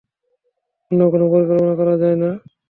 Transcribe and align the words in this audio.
অন্য 0.91 1.01
কোনো 1.11 1.25
পরিকল্পনা 1.31 1.73
করা 1.79 1.95
যায় 2.01 2.17
না? 2.21 2.29